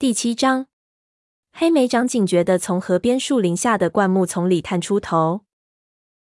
[0.00, 0.68] 第七章，
[1.50, 5.40] 黑莓长警觉地从河边树林下的灌木丛里探出头，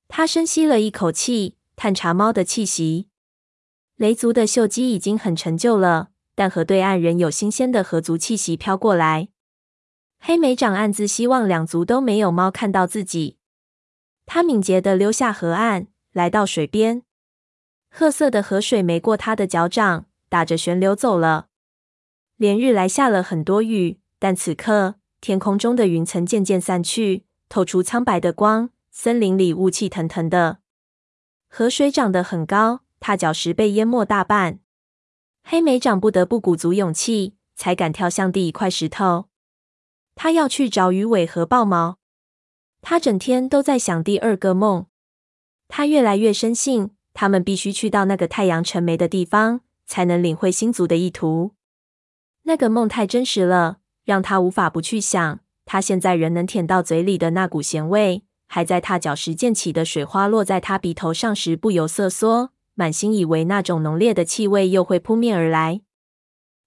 [0.06, 3.08] 他深吸了一口气，探查猫的气息。
[3.96, 9.30] 雷族的锈迹已经很陈旧了，但河对岸仍有新鲜的河族气息飘过来。
[10.21, 13.38] 黑莓长暗自希望两族都没有猫看到自己。
[14.25, 17.02] 他敏捷地溜下河岸，来到水边。
[17.91, 21.48] 褐色的河水没过他的脚掌，打着旋流走了。
[22.37, 28.70] 连日来下了很多雨，但此刻天空中的云层渐渐散去，透出苍白的光。
[28.96, 30.59] 森林里雾气腾腾的，
[31.48, 34.60] 河水涨得很高，踏脚石被淹没大半。
[35.42, 39.26] 黑莓长不得不鼓足勇气，才敢跳向第一块石头。
[40.14, 41.98] 他要去找鱼尾和豹毛。
[42.82, 44.87] 他整天都在想第二个梦。
[45.66, 51.56] 他越来越深信，他们必须去到那个太阳沉没的地方，才能领会星族的意图。
[52.44, 55.40] 那个梦太真实了，让他无法不去想。
[55.66, 65.81] 他现在仍能舔到嘴里的那股咸味，还在踏脚时溅起的水花落在他鼻头上时不由瑟缩，满心以为那种浓烈的气味又会扑面而来。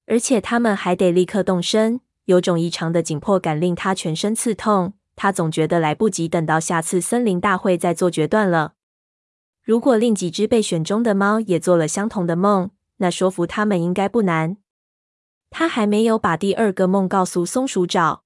[0.08, 4.94] 而且他们还得立刻动身，有种异常的紧迫感令他全身刺痛。
[5.16, 8.73] 他总觉得来不及等到下次森林大会再做决断了。
[9.64, 14.58] 如果另几只被选中的猫也做了相同的梦，那说服他们应该不难。
[15.50, 18.23] 他还没有把第二个梦告诉松鼠爪，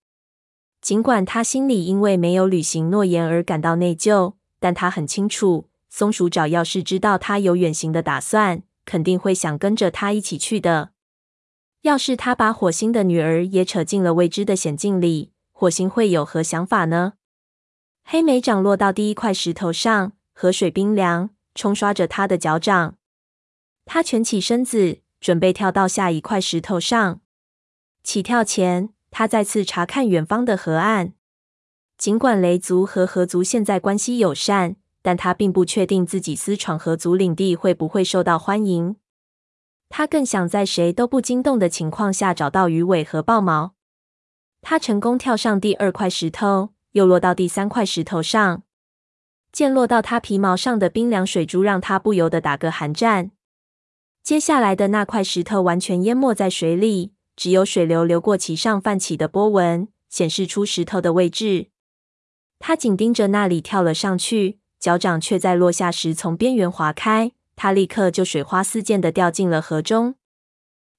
[0.81, 10.91] 尽管他心里因为没有履行诺言而感到内疚，但他很清楚，松鼠爪要是知道他有远行的打算，肯定会想跟着他一起去的。
[11.81, 17.13] 要是他把火星的女儿也扯进了未知的险境里，火星会有何想法呢？
[18.03, 22.97] 黑莓掌落到第一块石头上，河水冰凉，冲刷着他的脚掌。
[23.85, 25.00] 他蜷起身子。
[25.21, 27.21] 准备跳到下一块石头上。
[28.03, 31.13] 起跳前，他再次查看远方的河岸。
[31.97, 38.95] 尽管雷族和河族现在关系友善，但他并不确定自己私闯河族领地会不会受到欢迎。
[39.87, 43.75] 他更想在谁都不惊动的情况下找到鱼尾和豹毛。
[44.61, 48.63] 他成功跳上第二块石头，又落到第三块石头上。
[49.51, 53.31] 溅落到他皮毛上的冰凉水珠让他不由得打个寒战。
[54.23, 61.67] 接下来的那块石头完全淹没在水里，只有水流流过其上泛起的波纹，显示出石头的位置。
[62.59, 70.15] 他紧盯着那里跳了上去，脚掌却在落下时从边缘划开，他立刻就水花四溅的掉进了河中。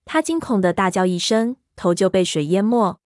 [0.05, 2.99] 他惊恐的大叫一声，头就被水淹没。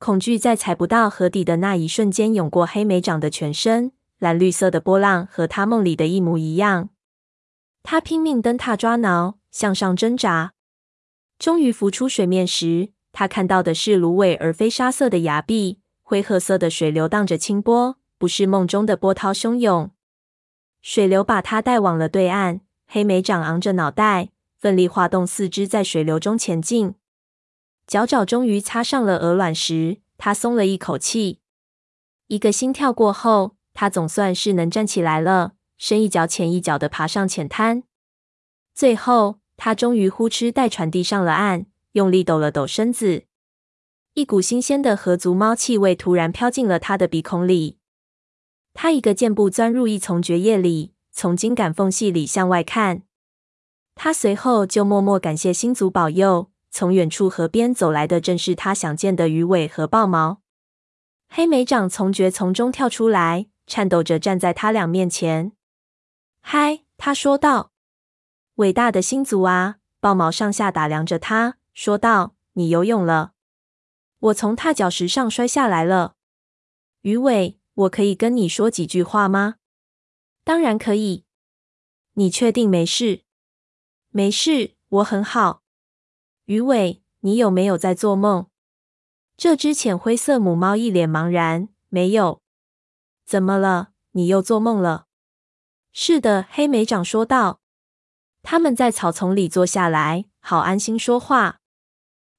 [0.00, 6.90] 恐惧在踩不到河底的那一瞬间涌过黑莓长的全身，蓝绿色的波浪和他梦里的一模一样。
[7.90, 10.52] 他拼命蹬踏抓挠，向上挣扎，
[11.38, 19.90] 终于浮出水面时，他看到的是芦苇而非沙色的崖壁，灰褐色的水流荡着清波，不是梦中的波涛汹涌。
[20.82, 22.60] 水流把他带往了对岸。
[22.86, 24.28] 黑莓长昂着脑袋，
[24.58, 26.94] 奋力划动四肢，在水流中前进。
[27.86, 31.40] 脚爪终于擦上了鹅卵石，他松了一口气。
[32.26, 35.54] 一个心跳过后，他总算是能站起来了。
[35.78, 37.84] 深一脚浅一脚的爬上浅滩，
[38.74, 43.24] 最后他终于呼哧带喘地上了岸，用力抖了抖身子。
[44.14, 47.78] 一股新鲜的河族猫气味突然飘进了他的鼻孔里。
[48.74, 53.02] 他一个箭步钻入一丛蕨叶里，从茎杆缝隙里向外看。
[53.94, 56.50] 他随后就默默感谢星族保佑。
[56.70, 60.42] 从远处河边走来的正是他想见的鱼尾和豹毛。
[61.28, 65.52] 黑莓长从蕨丛中跳出来，颤抖着站在他俩面前。
[66.40, 67.72] 嗨，他说道
[68.56, 73.32] ：“伟大的星族啊！”豹毛上下打量着他，说道：“你游泳了。
[74.20, 76.14] 我从踏脚石上摔下来了。
[77.00, 79.56] 鱼尾，我可以跟你说几句话吗？
[80.44, 81.24] 当然可以。
[82.12, 83.24] 你确定没事？
[84.10, 85.62] 没事，我很好。
[86.44, 88.46] 鱼尾，你有没有在做梦？
[89.36, 91.68] 这只浅灰色母猫一脸茫然。
[91.88, 92.40] 没有。
[93.24, 93.90] 怎么了？
[94.12, 95.07] 你又做梦了？
[96.00, 97.58] 是的，黑莓长说道。
[98.44, 101.56] 他们在草丛里坐下来，好安心说话。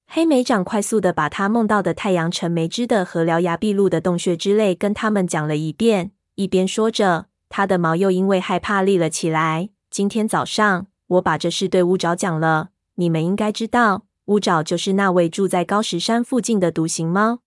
[0.08, 9.68] 黑莓长快速的把他梦到的太阳沉没之的和獠牙壁路的洞穴之类跟他们讲了一遍，一边说着，他的毛又因为害怕立了起来。
[9.90, 12.70] 今天早上，我把这事对乌爪讲了。
[12.96, 17.40] 你们应该知道，乌爪就是那位住在高石山附近的独行猫。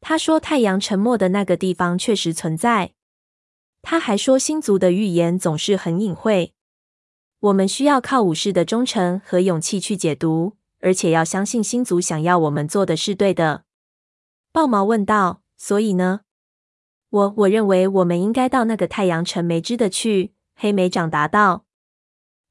[0.00, 2.94] 他说，太阳沉没的那个地方确实存在。
[3.82, 6.52] 他还说，星族的预言总是很隐晦，
[7.40, 10.56] 我们需要靠武士的忠诚和勇气去解读。
[10.82, 13.64] 而且要相信星族想要我们做的是对的。
[14.50, 16.20] 豹毛问道：“所以呢？”
[17.10, 20.32] 我我认为我们应该到那个太阳城没枝的去。
[20.54, 21.66] 黑莓长答道：“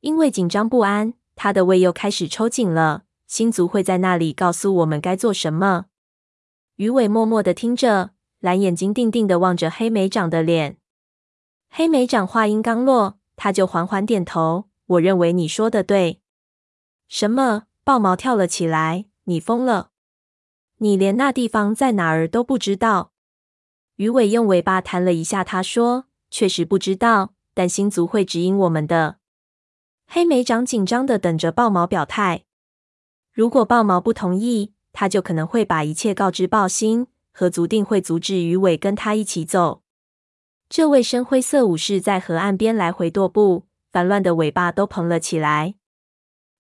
[0.01, 3.05] 因为紧张不安，他的胃又开始抽紧了。
[3.25, 5.85] 星族会在那里告诉我们该做什么。”
[6.77, 10.77] 鱼尾默默的听着，蓝眼睛定定的望着黑莓长的脸。
[11.69, 16.21] 黑莓长话音刚落，他就缓缓点头：“我认为你说的对。”
[17.07, 17.63] 什么？
[17.83, 19.91] 豹毛跳了起来：“你疯了！
[20.77, 23.13] 你连那地方在哪儿都不知道？”
[23.97, 29.17] 鱼尾用尾巴弹了一下，他说：“确实不知道。”但星族会指引我们的。
[30.07, 32.45] 黑莓长紧张的等着豹毛表态。
[33.33, 39.81] 如果豹毛不同意，他就可能会把一切告知豹星，和族定会阻止鱼尾跟他一起走。
[40.69, 45.73] 这位深灰色武士在河岸边来回踱步，烦乱的尾巴都蓬了起来。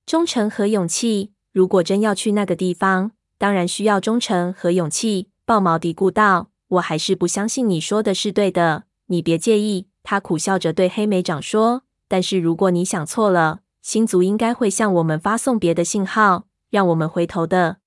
[0.07, 5.29] 忠诚和勇气，如果真要去那个地方，当然需要忠诚和勇气。
[5.45, 17.77] 豹毛嘀咕道：“我还是不相信你说的是对的，你别介意。”他苦笑着对黑莓长说：“但是如果你想错了，星族应该会向我们发送别的信号，让我们回头的。”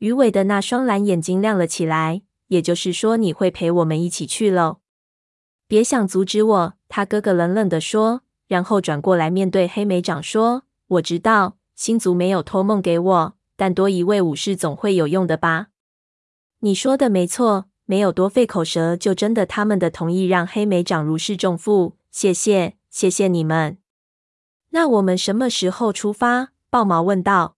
[0.00, 2.20] 鱼尾的那双蓝眼睛亮了起来。
[2.48, 4.78] 也就是说，你会陪我们一起去喽？
[5.70, 6.74] 别想阻止我！
[6.88, 10.64] 他哥哥冷冷地说，然后转过来面对黑莓长说
[10.98, 15.68] ：“我知道星族没有托梦给我，但多一位武士总会有用的吧？”
[16.58, 17.66] 你说的没错。
[17.86, 21.96] 没有多费口舌，就征得他们的同意，让黑莓长如释重负。
[22.10, 23.78] 谢谢，谢谢你们。
[24.70, 26.50] 那我们什么时候出发？
[26.68, 27.56] 豹毛问道。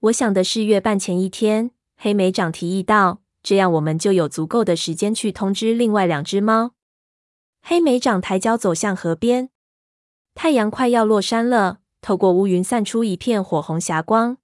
[0.00, 1.70] 我想的是月半前一天。
[1.96, 6.72] 黑莓长提议道，这样我们就有足够的时间去通知另外两只猫。
[7.62, 9.50] 黑莓长抬脚走向河边，
[10.34, 14.38] 太阳快要落山了，透过乌云散出一片火红霞光。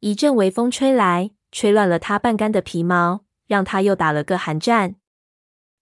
[0.00, 3.24] 一阵微风吹来，吹乱了他半干的皮毛。
[3.50, 4.94] 让他又打了个寒战。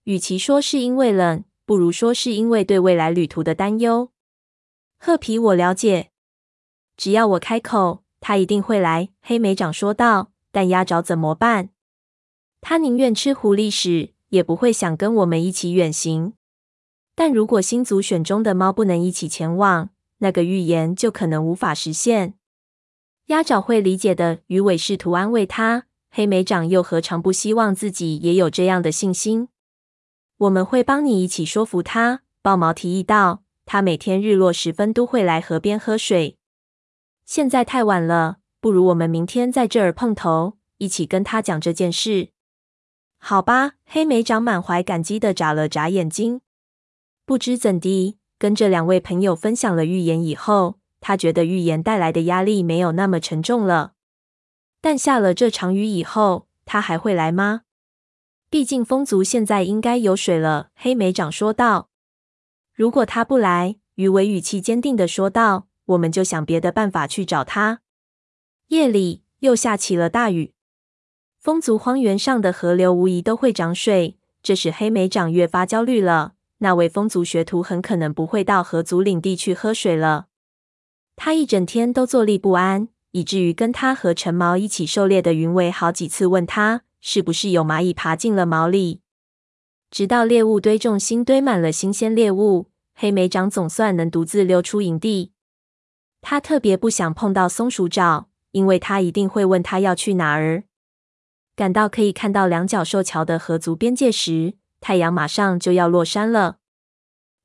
[0.05, 4.11] 与其说是因为冷，不如说是因为对未来旅途的担忧。
[4.99, 6.11] 褐皮，我了解。
[6.97, 9.11] 只要我开口，他一定会来。
[9.21, 10.33] 黑莓长说道。
[10.51, 11.69] 但鸭爪怎么办？
[12.63, 16.33] 他宁愿吃狐狸屎，也不会想跟我们一起远行。
[17.19, 22.35] 但如果星族选中的猫不能一起前往，那个预言就可能无法实现。
[23.27, 24.39] 鸭爪会理解的。
[24.47, 25.87] 鱼尾试图安慰他。
[26.11, 29.49] 黑莓长又何尝不希望自己也有这样的信心？
[30.37, 32.23] 我们会帮你一起说服他。
[32.41, 36.39] 豹毛提议道：“他每天日落时分都会来河边喝水。
[37.25, 42.29] 现在太晚了，不如我们明天在这儿碰头，一起跟他讲这件事。”
[43.19, 43.73] 好吧。
[43.85, 46.43] 黑莓长满怀感激的眨了眨眼睛。
[47.29, 53.93] 不知怎的，跟这两位朋友分享了预言以后，他觉得预言带来的压力没有那么沉重了。
[54.81, 57.65] 但下了这场雨以后，他还会来吗？
[58.49, 60.71] 毕竟风族现在应该有水了。
[60.75, 61.91] 黑莓长说道。
[62.73, 67.83] 如果他不来，鱼尾语气坚定的说道，我们就想别的办法去找他。
[68.69, 70.55] 夜里又下起了大雨，
[71.39, 76.33] 风族荒原上的河流无疑都会涨水，这使黑莓长越发焦虑了。
[76.59, 80.27] 那位风族学徒很可能不会到河族领地去喝水了。
[81.17, 82.89] 他一整天都坐立不安。
[83.13, 89.01] 以至于跟他和陈毛一起狩猎的云尾好几次问他，是不是有蚂蚁爬进了毛里。
[89.91, 95.33] 直到猎物堆重新堆满了新鲜猎物，黑莓长总算能独自溜出营地。
[96.21, 100.65] 他特别不想碰到松鼠爪，因为他一定会问他要去哪儿。
[101.57, 106.59] 赶到可以看到两角兽桥的河族边界时，太阳马上就要落山了。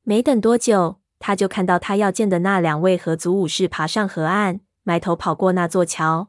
[0.04, 4.62] 没等多久，他就看到他要见的那两位河族武士爬上河岸。
[4.86, 6.28] 埋头跑过那座桥，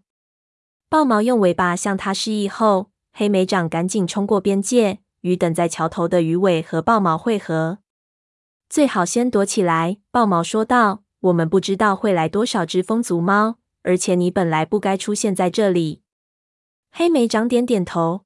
[0.88, 7.78] 豹毛用尾巴向他示意后，黑莓长赶紧冲过边界，与等在桥头的鱼尾和豹毛会合。
[8.68, 16.02] 最好先躲起来，豹毛说道：“我们不知道会来多少只风族猫，而且你本来不该出现在这里。”
[16.96, 18.20] 黑莓长点点头。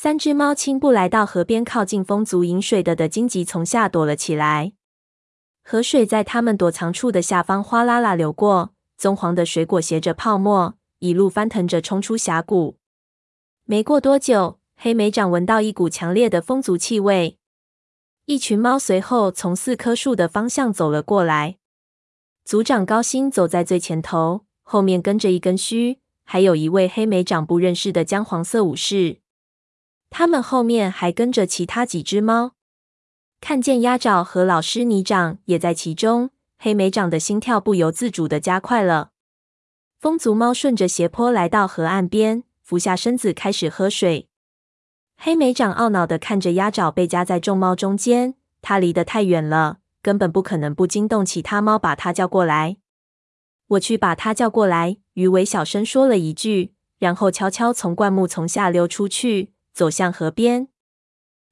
[0.00, 4.72] 三只猫轻步来到河边，靠近风族饮水的的荆棘丛下躲了起来。
[5.64, 8.70] 河水在他们躲藏处的下方哗啦啦流过。
[8.96, 12.76] 棕黄的水果携着泡沫，一路翻腾着冲出峡谷。
[13.64, 17.36] 没过多久，黑莓长闻到一股强烈的风族气味。
[18.26, 21.56] 一群猫随后从四棵树的方向走了过来。
[22.44, 29.18] 族长高星走在最前头，后面跟着一根须，还有一位黑莓长不认识的姜黄色武士。
[30.10, 32.52] 他们后面还跟着其他几只猫。
[33.40, 36.30] 看见鸭爪和老师泥长也在其中。
[36.60, 39.10] 黑莓长的心跳不由自主的加快了。
[40.00, 44.28] 风族猫顺着斜坡来到河岸边，俯下身子开始喝水。
[45.16, 52.78] 黑莓长懊恼地看着鸭爪被夹在众猫中间，它离得太远了，根本不可能不惊动其他猫把它叫过来。
[53.68, 54.96] 我去把它叫过来。
[55.14, 60.66] 鱼尾小声说了一句，然后悄悄从灌木丛下溜出去，走向河边。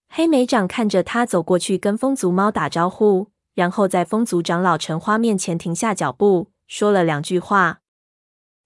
[0.08, 7.82] 黑莓长看着他走过去，跟风族猫打招呼，然后在风族长老橙花面前停下脚步，说了两句话。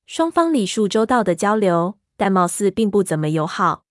[0.07, 3.85] 双方礼数周到的交流，但貌似并不怎么友好。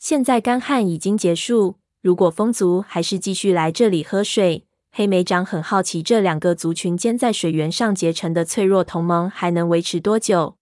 [0.00, 10.56] 现在干旱已经结束，如果风族还是继续来这里喝水，黑莓长很好奇这两个族群间在水源上结成的脆弱同盟还能维持多久。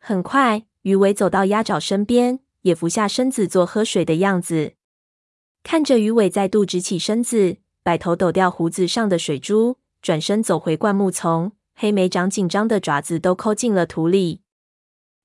[0.00, 4.74] 很快，鱼尾走到鸭爪身边，也俯下身子做喝水的样子。
[5.62, 11.52] 看着鱼尾再度直起身子，摆头抖掉胡子上的水珠，转身走回灌木丛。
[11.74, 14.42] 黑莓长紧张的爪子都抠进了土里。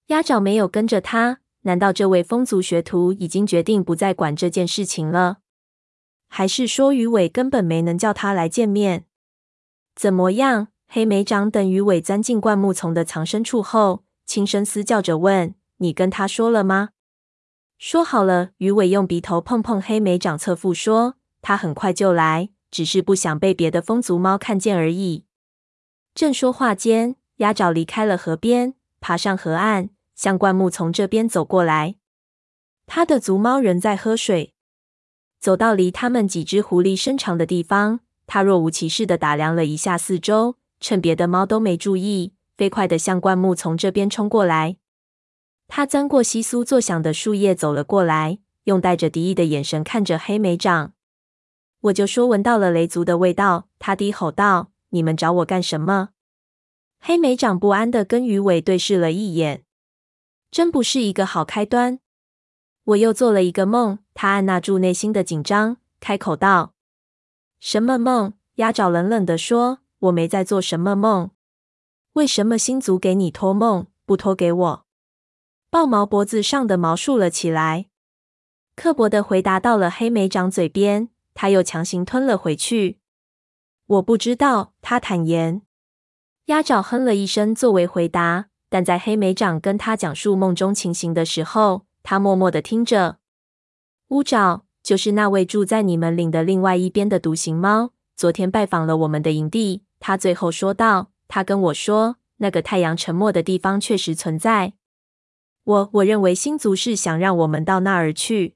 [0.07, 5.37] 鸭爪没有跟着他，难道这位风族学徒已经决定不再管这件事情了？
[6.27, 9.05] 还是说鱼尾根本没能叫他来见面？
[9.95, 10.69] 怎么样？
[10.87, 16.89] 黑莓长等鱼尾钻进灌木丛的藏身处后，轻声嘶叫着问：“你跟他说了吗？”
[17.79, 25.23] 说好了，鱼尾用鼻头碰碰黑莓长侧腹，说：“他很快就来，只是不想被别的风族猫看见而已。”
[26.13, 31.95] 正说话间，鸭爪离开了河边，爬上河岸，向灌木丛这边走过来。
[32.85, 34.53] 他的族猫仍在喝水。
[35.39, 44.75] 走到离他们几只狐狸身长的地方，他若无其事地打量了一下四周，趁别的猫都没注意，飞快地向灌木丛这边冲过来。
[45.69, 50.93] 他钻过窸窣作响的树叶，走了过来，用带着敌意的眼神看着黑莓长。
[51.81, 56.09] 我就说闻到了雷族的味道，他低吼道：“你们找我干什么？”
[56.99, 59.63] 黑莓长不安的跟鱼尾对视了一眼，
[60.51, 61.99] 真不是一个好开端。
[62.83, 63.99] 我又做了一个梦。
[64.15, 66.73] 他按捺住内心的紧张，开口道
[67.61, 71.29] ：“什么梦？”鸭爪冷冷的说：“我没在做什么梦。
[72.13, 74.85] 为什么星族给你托梦，不托给我？”
[75.71, 77.85] 豹毛脖子上的毛竖了起来，
[78.75, 82.97] 刻薄的回答到了黑莓长嘴边，他又强行吞了回去。
[83.85, 85.61] 我不知道，他坦言。
[86.45, 93.17] 鸭爪哼了一声作为回答，但在黑莓长跟他讲述梦中情形的时候，他默默的听着。
[94.07, 99.83] 乌爪就是那位住在你们岭的另外一边的独行猫，昨天拜访了我们的营地。
[99.99, 104.73] 他最后说道：“他跟我说，那个太阳沉没的地方确实存在。”
[105.69, 108.55] 我我认为星族是想让我们到那儿去，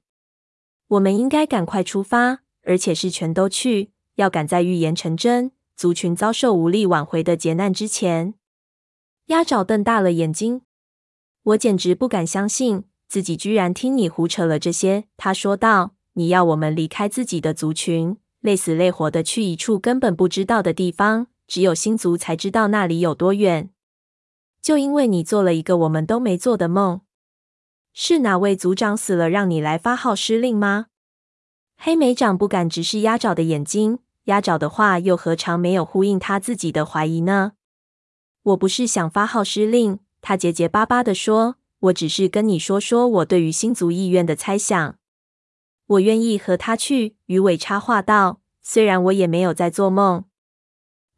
[0.88, 8.34] 我们应该赶快出发，而且是全都去，要赶在预言成真、族群遭受无力挽回的劫难之前。
[9.26, 10.62] 鸭爪瞪大了眼睛，
[11.44, 15.04] 我简直不敢相信自己居然听你胡扯了这些。
[15.16, 23.70] 他说道：“你要我们离开自己的族群，累死累活的去一处根本不知道的地方，只有星族才知道那里有多远。
[24.60, 27.02] 就因为你做了一个我们都没做的梦。”
[27.96, 30.86] 是哪位族长死了，让你来发号施令吗？
[31.76, 37.52] 黑莓长不敢直视鸭爪的眼睛，鸭爪的话又何尝没有呼应他自己的怀疑呢？
[38.42, 44.96] 我不是想发号施令，他结结巴巴地说，我只是跟你说说我对于新族意愿的猜想。
[45.86, 47.14] 我愿意和他去。
[47.26, 50.24] 鱼尾插话道，虽然我也没有在做梦。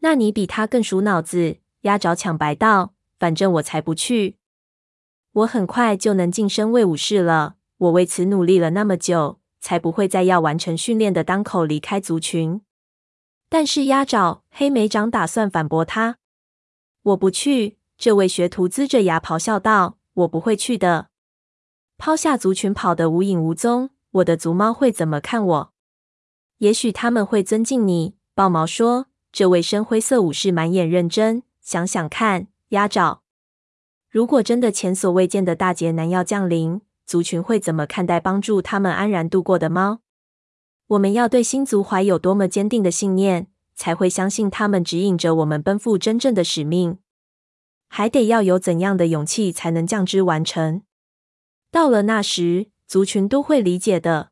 [0.00, 1.56] 那你比他更熟脑子。
[1.82, 4.36] 鸭爪抢白道，反正我才不去。
[5.36, 7.56] 我很快就能晋升为武士了。
[7.76, 12.62] 我为此努力了那么久，才不会在要完成训练的当口离开族群。
[13.50, 16.16] 但是鸭爪黑莓长打算反驳他
[17.02, 21.08] ：“我不去。”这位学徒龇着牙咆哮道：“我不会去的。”
[21.98, 25.72] 抛下族群跑得无影无踪，我的族猫会怎么看我？
[26.58, 29.06] 也许他们会尊敬你。”豹毛说。
[29.32, 33.20] 这位深灰色武士满眼认真，想想看，鸭爪。
[34.16, 40.00] 如果真的前所未见的大劫难要降临，族群会怎么看待帮助他们安然度过的猫？
[40.86, 46.96] 我们要对新族怀有多么坚定的信念，才会相信他们指引着我们奔赴真正的使命？
[47.88, 50.80] 还得要有怎样的勇气才能将之完成？
[51.70, 54.30] 到了那时，族群都会理解的。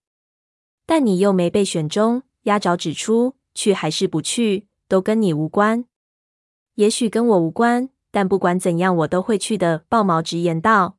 [0.87, 5.85] 但你又没被选中，压轴指出，去还是不去，都跟你无关。
[6.77, 7.91] 也许跟我无关。
[8.15, 9.83] 但不管怎样，我都会去的。
[9.89, 10.99] 豹毛直言道：“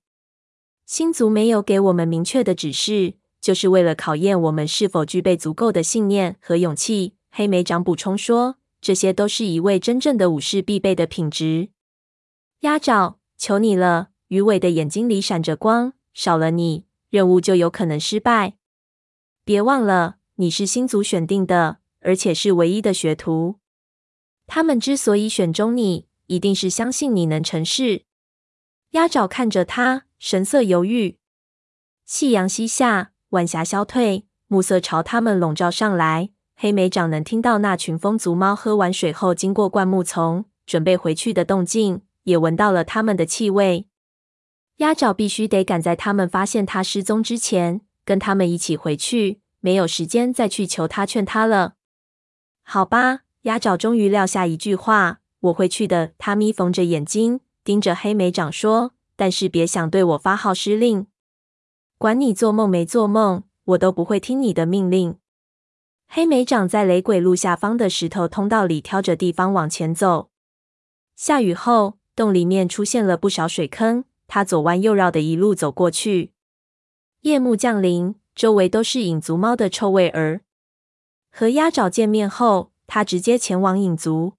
[0.85, 11.69] 星族没有给我们明确的指示，就是为了考验我们是否具备足够的信念和勇气。”黑莓长补充说：“这些都是一位真正的武士必备的品质。”
[12.61, 18.57] 鸭爪求你了！”鱼尾的眼睛里闪着光，“少了你，任务就有可能失败。
[19.45, 23.55] 别忘了，你是星族选定的，而且是唯一的学徒。
[24.47, 28.03] 他们之所以选中你，一定是相信你能成事。”
[28.91, 31.17] 鸭爪看着他，神色犹豫。
[32.05, 36.29] 夕阳西下，晚霞消退，暮色朝他们笼罩上来。
[36.55, 43.87] 黑莓长能听到那群风族猫喝完水后经过灌木丛，准备回去的动静，也闻到了他们的气味。
[44.77, 51.73] 鸭爪必须得赶在他们发现他失踪之前，跟他们一起回去，没有时间再去求他劝他了。
[52.63, 61.07] 好吧，鸭爪终于撂下一句话：“我会去的。”他眯缝着眼睛，盯着黑莓长说：“但是别想对我发号施令，
[61.97, 65.17] 管你做梦没做梦，我都不会听你的命令。”
[66.07, 70.29] 黑莓长在雷鬼路下方的石头通道里挑着地方往前走。
[71.15, 74.05] 下雨后，洞里面出现了不少水坑。
[74.27, 76.31] 他左弯右绕的一路走过去。
[77.21, 80.41] 夜幕降临，周围都是影族猫的臭味儿。
[81.31, 84.33] 和鸭爪见面后，他直接前往影族。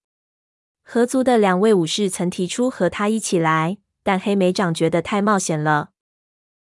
[0.88, 5.90] 合族的两位武士曾提出和他一起来，但黑莓长觉得太冒险了。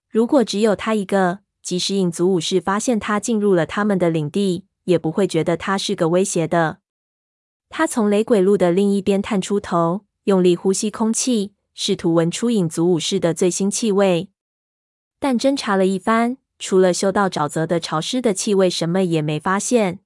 [0.10, 6.77] 如果只有他一个，即使影族武士发现他进入了他们的领地，也不会觉得他是个威胁的。
[7.67, 14.29] 他从雷鬼路的另一边探出头，用力呼吸空气，试图闻出影族武士的最新气味。
[15.19, 20.00] 但侦查了一番，除了嗅到沼泽的潮湿的气味，什么也没发现。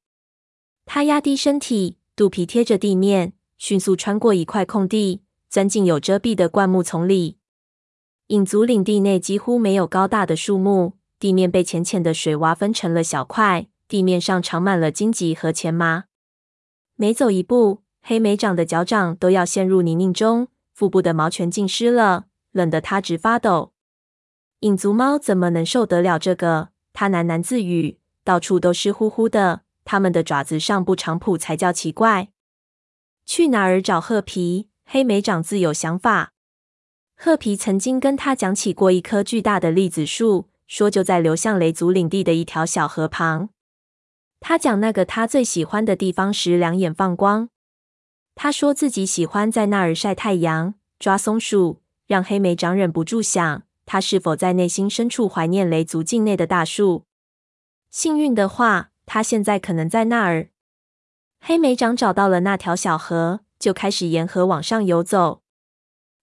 [0.88, 7.38] 他压低身体，肚皮贴着地面，迅速穿过一块空地，钻进有遮蔽的灌木丛里。
[8.28, 13.68] 影族领地内几乎没有高大的树木，地面被浅浅的水洼分成了小块。
[13.90, 16.04] 地面上长满了荆棘和钱麻，
[16.96, 23.74] 每走一步，黑莓长的脚掌都要陷入泥泞中，腹部的毛全浸湿了，冷得他直发抖。
[24.60, 26.70] 影族猫怎么能受得了这个？
[26.94, 32.30] 他喃喃自语，到处都湿乎乎的，它们的爪子上不长蹼才叫奇怪。
[33.30, 34.70] 去哪儿找褐皮？
[34.86, 36.32] 黑莓长自有想法。
[37.16, 43.50] 褐皮曾经跟他讲起过一棵巨大的栗子树，说就在流向雷族领地的一条小河旁。
[44.40, 47.50] 他讲那个他最喜欢的地方时，两眼放光。
[48.34, 57.04] 他说自己喜欢在那儿晒太阳、抓松鼠，让黑莓长忍不住想，他是否在内心深处怀念雷族境内的大树。
[57.92, 60.50] 幸运的话，他现在可能在那儿。
[61.40, 65.42] 黑莓长找到了那条小河，就开始沿河往上游走。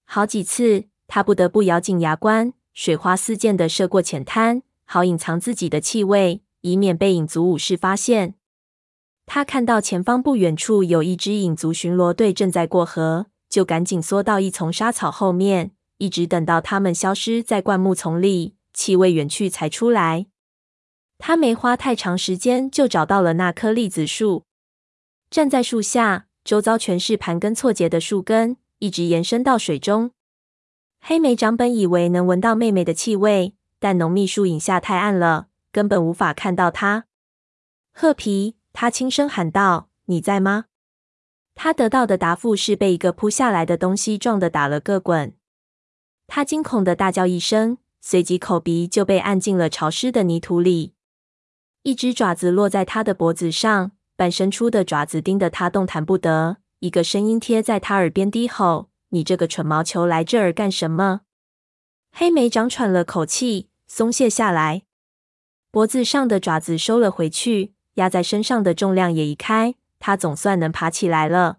[0.04, 6.42] 好几次，他不得不咬紧牙关，水花四溅地涉过浅滩，好隐藏自己的气味。
[6.62, 8.34] 以免被影族武士发现，
[9.24, 20.26] 他看到前方不远处有一支影族巡逻队正在过河，就赶紧缩到一丛沙草后面，一直等到他们消失在灌木丛里，气味远去才出来。
[21.18, 24.45] 他没花太长时间就找到了那棵栗子树，
[25.30, 30.12] 站在树下，周遭全是盘根错节的树根，一直延伸到水中。
[31.00, 35.48] 黑莓长本以为能闻到妹妹的气味，但浓密树影下太暗了。
[35.72, 37.04] 根本无法看到她。
[37.92, 40.66] 褐皮，他轻声喊道：“你在吗？”
[41.54, 45.34] 他得到的答复是被一个扑下来的东西撞得打了个滚。
[46.26, 50.94] 他惊恐的大叫一声，随即口鼻就被按进了潮湿的泥土里。
[51.82, 56.56] 一只爪子落在他的脖子上，半伸出的爪子盯得他动弹不得。
[56.80, 61.22] 一个声音贴在他耳边低吼：“你这个蠢毛球来这儿干什么？”
[62.12, 64.82] 黑莓长喘了口气，松懈下来。
[65.70, 71.58] 脖子上的爪子收了回去，压在身上的重量也移开，他总算能爬起来了。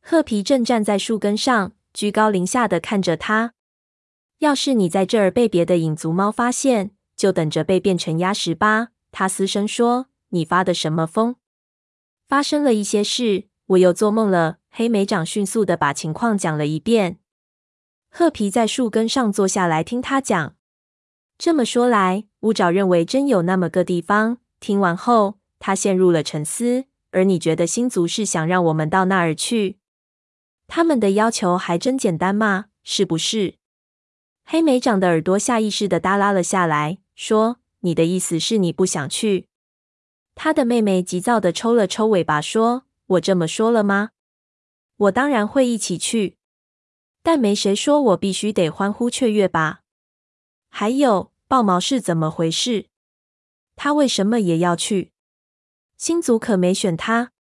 [0.00, 3.54] 褐皮正站在树根上，居高临下的看着他。
[4.38, 8.88] 要是你在这儿被别的影族猫发现，就等着被变成鸭食吧。
[9.12, 11.36] 他嘶声说：“你发的什么疯？
[12.30, 17.18] 发生了一些事，我又做梦了。”黑莓长迅速的把情况讲了一遍。
[18.08, 20.54] 褐皮在树根上坐下来听他讲。
[21.36, 24.38] 这么说来，乌爪认为真有那么个地方。
[24.60, 26.84] 听完后，他陷入了沉思。
[27.10, 29.78] 而你觉得星族是想让我们到那儿去？
[30.68, 32.66] 他们的要求还真简单吗？
[32.84, 33.56] 是不是？
[34.44, 39.48] 黑莓长的耳朵下意识的耷拉了下来，说：“你的意思是你不想去？”
[40.42, 44.12] 他的妹妹急躁地抽了抽尾巴，说：“我这么说了吗？
[44.96, 46.38] 我当然会一起去，
[47.22, 49.82] 但没谁说我必须得欢呼雀跃吧。
[50.70, 52.86] 还有。”豹毛是怎么回事？
[53.76, 55.12] 他为什么也要去？
[55.98, 57.32] 星族可没选他。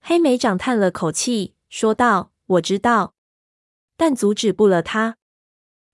[0.00, 3.14] 黑莓长叹了口气，说道：“我知道，
[3.98, 5.18] 但阻止不了他。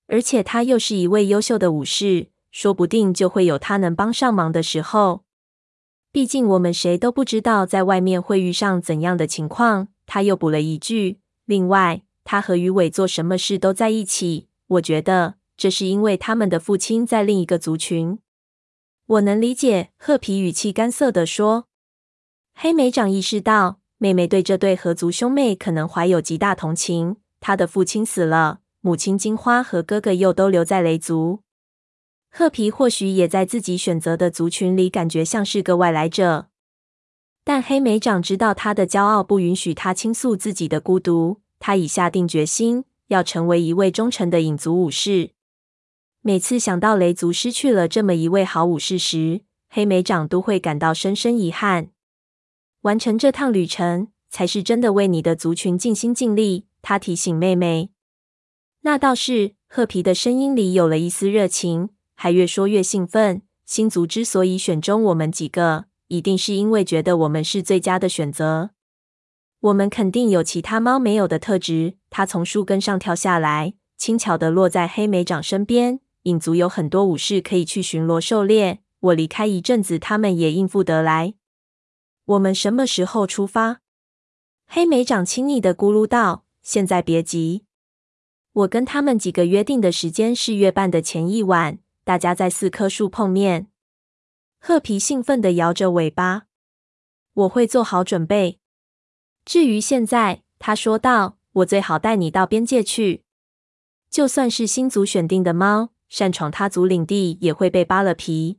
[0.07, 5.25] 而且他又是一位优秀的武士，说不定就会有他能帮上忙的时候。
[6.13, 9.89] 毕竟我们谁都不知道在外面会遇上怎样的情况。
[10.07, 14.49] 他又补了一句：“另外，他和鱼尾做什么事都在一起。
[14.67, 18.19] 我觉得这是因为他们的父亲在另一个族群。”
[19.07, 19.91] 我能理解。
[19.97, 21.67] 褐皮语气干涩地说。
[22.55, 27.17] 黑莓长意识到，妹妹对这对合族兄妹可能怀有极大同情。
[27.39, 31.41] 他的父亲死了，母亲金花和哥哥又都留在雷族。
[32.31, 36.49] 褐皮或许也在自己选择的族群里感觉像是个外来者，
[37.45, 41.41] 但黑莓长知道他的骄傲不允许他倾诉自己的孤独。
[41.59, 45.33] 他已下定决心要成为一位忠诚的影族武士。
[46.23, 51.91] 每次想到雷族失去了这么一位好武士时，黑莓长都会感到深深遗憾。
[52.83, 56.65] 完成这趟旅程，才是真的为你的族群尽心尽力。
[56.81, 57.91] 他提醒妹妹。
[58.83, 61.91] 那倒是，褐皮的声音里有了一丝热情。
[62.23, 63.41] 还越说越兴奋。
[63.65, 68.73] 星族之所以选中我们几个，一定是因为觉得我们是最佳的选择。
[69.61, 71.95] 我们肯定有其他猫没有的特质。
[72.11, 76.01] 它从树根上跳下来，轻巧地落在黑莓长身边。
[76.25, 78.81] 影族有很多武士可以去巡逻狩猎。
[78.99, 81.33] 我离开一阵子，他们也应付得来。
[82.27, 83.81] 我们什么时候出发？
[84.67, 87.65] 黑莓长亲昵地咕噜道：“现在别急，
[88.53, 91.79] 我跟他们几个约定的时间是月半的前一晚。”
[92.11, 93.69] 大家在四棵树碰面。
[94.59, 96.47] 褐皮兴奋地摇着尾巴。
[97.35, 98.59] 我会做好准备。
[99.45, 103.23] 至于现在，他说道：“我最好带你到边界去。
[104.11, 108.59] 就算是新族选定的猫，擅闯他族领地也会被扒了皮。